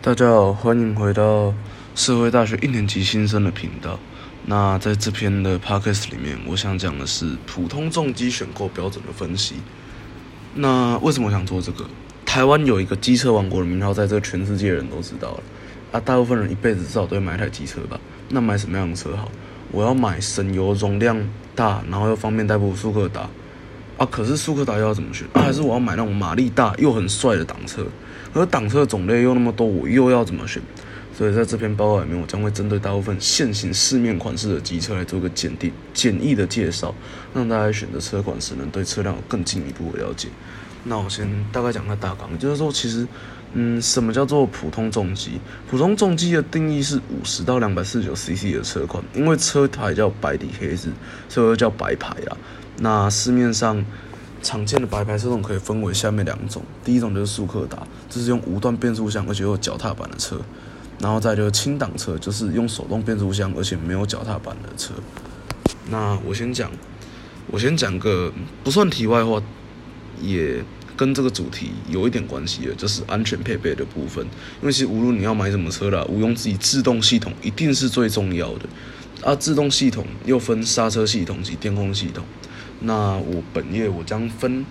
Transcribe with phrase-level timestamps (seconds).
[0.00, 1.52] 大家好，欢迎回到
[1.96, 3.98] 社会大学一年级新生的频道。
[4.46, 9.56] 那在这篇的 podcast 里面，我想讲的是普通重机选购标准的分析。
[10.54, 11.84] 那为什么我想做这个？
[12.24, 15.42] 台湾有一个机车王国的名号，在这全世界人都知道了。
[15.90, 17.98] 啊，大部分人一辈子至少都会买一台机车吧？
[18.28, 19.28] 那买什么样的车好？
[19.72, 21.20] 我要买省油、容量
[21.56, 23.28] 大，然后又方便代步速克达。
[23.98, 25.26] 啊，可是速克达要怎么选？
[25.34, 27.84] 啊，还是我要买那种马力大又很帅的挡车？
[28.32, 30.62] 而挡车种类又那么多，我又要怎么选？
[31.16, 36.94] 所以在这篇报告里面，我将会针对大部分现行市面款式的机车来做个简定简易的介绍，
[37.34, 40.28] 让大家选择车款时能对车辆有更进一步的了解。
[40.84, 43.04] 那我先大概讲个大纲，就是说，其实，
[43.54, 45.40] 嗯，什么叫做普通重机？
[45.68, 50.92] 普通重机的定义是五十到两百四十九 CC 的车款，因为车牌叫白底黑字，
[51.28, 52.36] 所以又叫白牌啦。
[52.78, 53.84] 那市面上。
[54.40, 60.40] 常见的白牌车种可以分为下面两种，第一种就是速克达，这是用无段变速箱而且有脚踏板的车，
[61.00, 64.94] 然后再就是轻档车，就是用手动变速箱而且没有脚踏板的车。
[65.90, 66.70] 那我先讲，
[67.48, 69.42] 我先讲个不算题外话，
[70.22, 70.62] 也
[70.96, 74.24] 跟这个主题有一点关系的，就是安全配备的部分。
[74.60, 78.68] 因为其实无论你要买什么车啦，毋庸置疑，制动系统一定是最重要的。
[79.24, 82.24] 啊，制动系统又分刹车系统及电控系统。
[82.80, 84.64] 那我本页我将分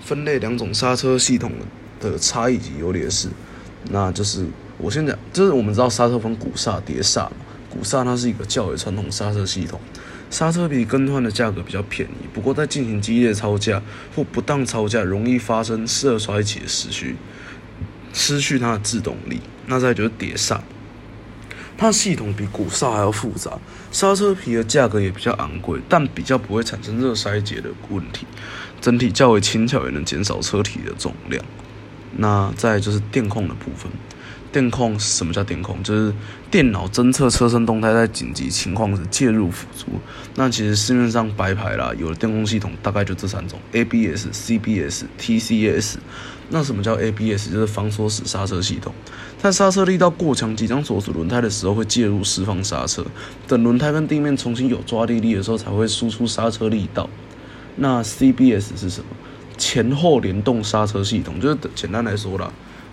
[0.00, 1.52] 分类两种刹车系统
[2.00, 3.28] 的差异及优劣势。
[3.90, 7.32] 那就是我先讲，就是我们知道刹车分鼓刹、碟刹嘛。
[7.70, 9.78] 鼓刹它是一个较为传统刹车系统，
[10.30, 13.82] 刹车皮更换的价格比较便宜，不过在进行激烈操驾
[14.16, 17.16] 或不当操驾，容易发生色衰竭失去
[18.12, 19.40] 失去它的制动力。
[19.66, 20.62] 那再就是碟刹。
[21.78, 23.52] 它系统比鼓刹还要复杂，
[23.92, 28.26] 刹车皮的价格也比较昂贵，但比较不会产生热衰竭的问题，
[28.80, 31.42] 整体较为轻巧，也能减少车体的重量。
[32.16, 33.90] 那再就是电控的部分，
[34.50, 35.82] 电控什么叫电控？
[35.82, 36.12] 就是
[36.50, 39.86] 电脑侦测车身动态，在紧急情况时介入辅助。
[40.34, 45.96] 那其实市面上白牌啦，有的电控系统大概就这三种：ABS、CBS、TCS。
[46.50, 47.52] 那什么叫 ABS？
[47.52, 48.90] 就是防锁死刹车系统，
[49.36, 53.04] 在刹车力道过强、即将锁死轮胎的时候，会介入释放刹车，
[53.46, 57.10] 等轮胎跟地面重新有抓地力的时候，才会输出刹车力道。
[57.76, 59.06] 那 CBS 是什么？
[59.58, 62.50] 前后联动刹车系统，就是简单来说啦，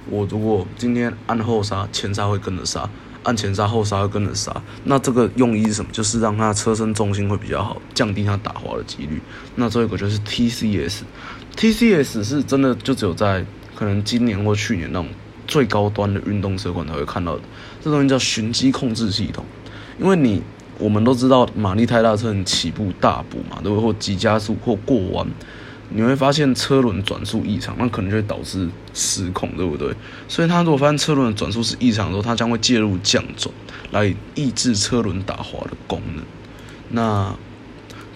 [0.10, 2.90] 我如果今天按后刹，前刹会跟着刹；
[3.24, 4.52] 按前刹，后刹会跟着刹。
[4.84, 5.92] 那这个用意是什么？
[5.92, 9.22] 就是让它车身重心会比较好，降低它打滑的几率。
[9.56, 11.02] 那最后一个就是 TCS。
[11.56, 13.46] TCS 是真的就只有在
[13.76, 15.08] 可能今年或去年那种
[15.48, 17.42] 最高端的运动车款才会看到的，
[17.82, 19.46] 这东西叫循迹控制系统。
[20.00, 20.42] 因为你
[20.78, 23.86] 我们都知道马力太大车你起步大步嘛，对不对？
[23.86, 25.26] 或急加速或过弯，
[25.90, 29.94] 你会发现车轮转速异常，那可能就会导致失控，对不对？
[30.28, 33.54] 所以它如果发现车轮转速是异常的时候，它将会介入降转
[33.92, 36.24] 来抑制车轮打滑的功能。
[36.90, 37.36] 那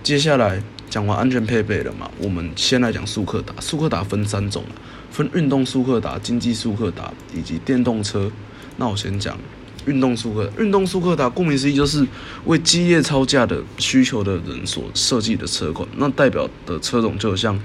[0.03, 0.61] 接下来。
[0.89, 2.09] 讲完安全配备了嘛？
[2.17, 3.53] 我们先来讲速克达。
[3.61, 4.63] 速克达分三种
[5.11, 8.31] 分运动速克达、经济速克达以及电动车。
[8.77, 9.37] 那我先讲
[9.85, 10.51] 运动速克。
[10.57, 12.05] 运动速克达顾名思义就是
[12.45, 15.87] 为激烈超价的需求的人所设计的车款。
[15.97, 17.59] 那代表的车种就像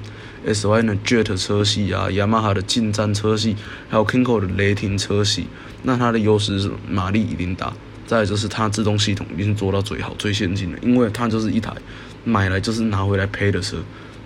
[0.46, 3.56] S Y 的 Jet 车系啊，雅马哈的近战车系，
[3.88, 5.46] 还有 Kinko 的雷霆车系。
[5.82, 7.72] 那它的优势是马力一定大，
[8.06, 11.72] 再就是它自动系统一定做到最好、最先进的，因为它就是一台。
[12.26, 13.76] 买来就是拿回来配的车，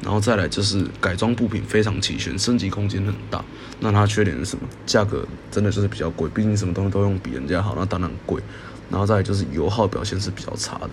[0.02, 3.44] 然后再来就是改装部品非常齐全，升级空间很大。
[3.80, 4.62] 那它缺点是什么？
[4.86, 8.42] 价格真的就是比较贵，毕竟什么东西都用比人家好，那当然贵。
[8.90, 10.90] 然后再来就是油耗表现是比较差的。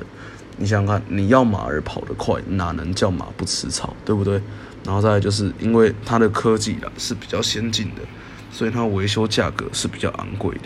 [0.57, 4.41] 你想想看，你要马儿跑得快，哪能叫马不吃草，对不对？
[4.83, 8.01] 然后再来就是因为它的科技啊是比较先进的，
[8.51, 10.63] 所以它维修价格是比较昂贵的。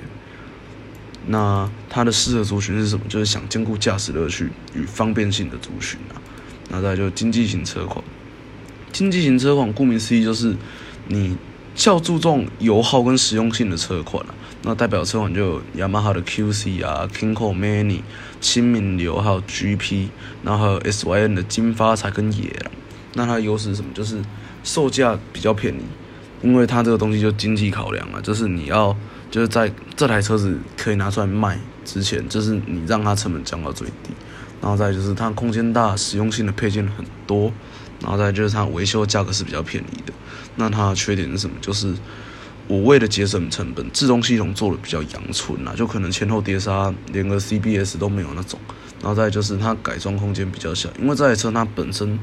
[1.27, 3.05] 那它的适合族群是什么？
[3.07, 6.21] 就是想兼顾驾驶乐趣与方便性的族群啊。
[6.69, 8.03] 那再就经济型车款，
[8.99, 10.53] 经济型车款顾名思义就是
[11.07, 11.37] 你
[11.73, 14.35] 较注重油耗跟实用性的车款了。
[14.63, 18.01] 那代表车款就有雅马哈的 QC 啊，Kinko Mini、
[18.41, 20.09] 新民流还有 GP，
[20.43, 22.71] 然后还有 SYN 的金发财跟野狼。
[23.13, 23.89] 那它的优势是什么？
[23.93, 24.21] 就是
[24.65, 25.83] 售价比较便宜，
[26.43, 28.93] 因为它这个东西就经济考量啊，就是你要
[29.31, 34.09] 就是在这台车子可以拿出来卖之前，就是你让它成本降到最低。
[34.61, 37.49] 然后再就是它空间大，实用性的配件很多，
[38.01, 40.13] 然后再就是它维修价格是比较便宜的。
[40.55, 41.55] 那它的缺点是什么？
[41.61, 41.93] 就是
[42.67, 48.59] 我为了节省成本，制动系统做的比较阳春啊，就可能前后碟刹连个 CBS 都没有那种。
[49.01, 52.19] 然后再就是它改装空间比较小，因为这台车它本身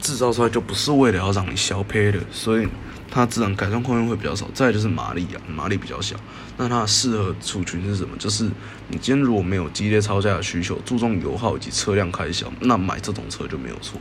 [0.00, 2.66] 制造出来就不是为了要让你消配的，所以
[3.10, 4.48] 它自然改装空间会比较少。
[4.54, 6.16] 再就是马力啊，马力比较小，
[6.56, 8.16] 那它适合族群是什么？
[8.18, 8.44] 就是
[8.88, 14.00] 你今天如果没有激烈超价的需求，注重油耗以及车辆开销，那买这种车就没有错。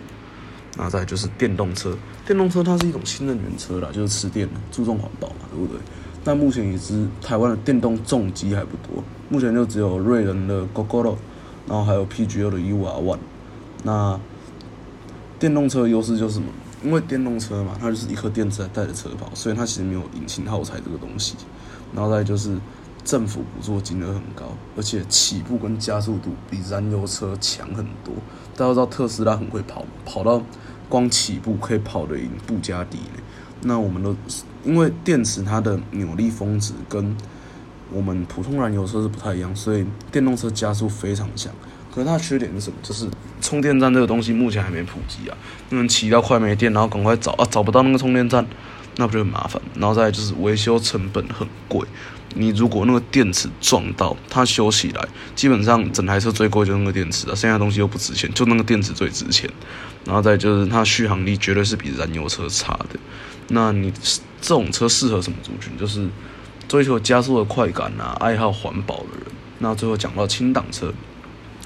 [0.78, 5.78] 那再就是电动车，电动车它是一种新能源车啦，就是吃电，注重环保嘛，对不对？
[6.24, 11.16] 但目前也是台湾的电动重机还不多，目前就只有瑞人的 GoGo，
[11.68, 13.20] 然后还有 PGO 的 U R One，
[13.84, 14.20] 那。
[15.40, 16.48] 电动车的优势就是什么？
[16.86, 21.36] 因为电动车嘛，它就是一颗电池带着车跑，所以它其实没有引擎耗材这个东西。
[21.94, 22.58] 然后再就是
[23.04, 24.46] 政府补助金额很高，
[24.78, 28.14] 而且起步跟加速度比燃油车强很多。
[28.56, 30.42] 大家知道特斯拉很会跑，跑到
[30.88, 33.00] 光起步可以跑得赢布加迪。
[33.62, 34.16] 那我们都
[34.64, 37.16] 因为电池它的扭力峰值跟
[37.92, 41.52] 我们普通燃油车是不太一样，所以电动车加速非常强。
[41.94, 42.76] 可是它的缺点是什么？
[42.82, 43.08] 就是
[43.40, 45.38] 充电站这个东西目前还没普及啊。
[45.70, 48.46] 那么骑到快没电，然后赶快找啊，找不到那个充电站，
[48.98, 49.62] 那不就很麻烦？
[49.76, 51.88] 然后再就是维修成本很贵。
[52.36, 59.50] 你如果那个电池撞到，它修起来，基本上整台车最贵就那个电池啊，剩下东西又不值钱，就那个电池最值钱。
[60.04, 63.00] 然后再就是它续航力绝对是比燃油车差的。
[63.50, 63.92] 那你
[64.42, 65.78] 这种车适合什么族群？
[65.78, 66.08] 就是
[66.68, 69.28] 追求加速的快感啊，爱好环保的人。
[69.60, 70.92] 那最后讲到轻档车。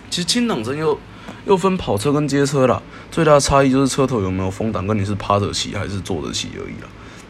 [0.10, 1.00] 其实轻档车又
[1.46, 6.90] 又分跑车跟街车啦，最大的差异就是车头有没有风挡，跟你是趴着骑还是坐着骑而已啦。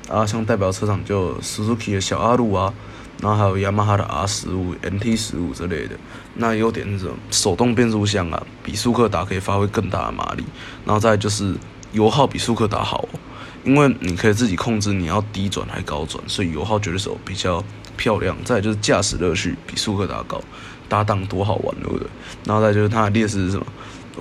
[0.10, 2.74] 啊，像代表车厂就 Suzuki 的小阿鲁啊，
[3.22, 5.98] 然后还有雅马哈的 R 十五、NT 十五之类的。
[6.36, 7.14] 那优点是什么？
[7.30, 10.46] 手动变速箱啊，比速克达可以发挥更大的马力。
[10.86, 11.54] 然后再就是
[11.92, 13.08] 油耗比速克达好，
[13.66, 17.62] 因为你可以自己控制你要低转还高转，所以油耗绝对是比较
[17.98, 18.34] 漂亮。
[18.46, 20.42] 再就是驾驶乐趣比速克达高。
[20.90, 22.08] 搭档多好玩，对不对？
[22.46, 23.66] 然后再就是它的劣势是什么？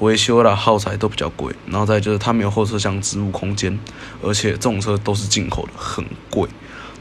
[0.01, 1.55] 维修啦、耗材都比较贵。
[1.67, 3.79] 然后再就是它没有后车厢置物空间，
[4.23, 6.49] 而且这种车都是进口的，很贵。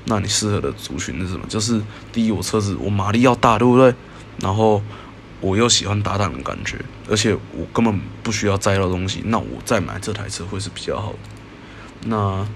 [0.05, 1.45] 那你适合的族群是什么？
[1.49, 1.81] 就是
[2.13, 3.93] 第一，我车子我马力要大，对不对？
[4.39, 4.81] 然后
[5.41, 6.77] 我又喜欢搭档的感觉，
[7.09, 11.19] 而且我根本不需要载到东西，那我再买这台车会是比较好的。
[12.05, 12.47] 那。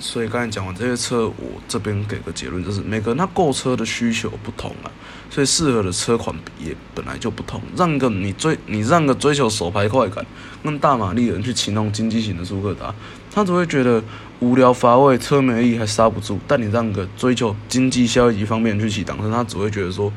[0.00, 4.88] 所以刚才讲完这些车，我这边给个结论，就是每个人他购车的需求不同啊，
[5.28, 7.60] 所以适合的车款也本来就不同。
[7.76, 10.24] 让个你追你让个追求手排快感、
[10.64, 12.94] 跟大马力的人去骑那种经济型的舒克达，
[13.30, 14.02] 他只会觉得
[14.38, 16.40] 无聊乏味，车没力还刹不住。
[16.48, 20.10] 但你让个追求经济效益方面去骑挡车，他只会觉得说，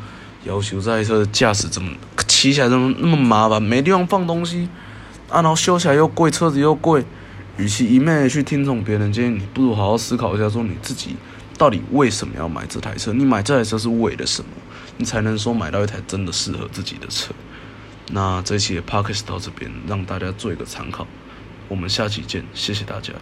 [0.46, 1.92] 要求这车的驾驶怎么
[2.26, 4.70] 骑起来怎么那么麻烦，没地方放东西
[5.28, 7.04] 啊，然后修起来又贵，车子又贵。
[7.58, 11.16] 与其一昧的去听从别人建议，你不如好好思考一下，说你自己
[11.58, 13.14] 到底为什么要买这台车？
[13.14, 14.50] 你买这台车是为了什么？
[14.98, 17.34] 你才能说买到一台真的适合自己的车？
[18.12, 21.08] 那这期的 p o c k s t 到这边，让大家做一个参考。
[21.68, 23.14] 我们下期见，谢谢大家。